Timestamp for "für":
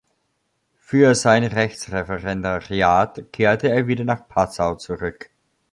0.79-1.13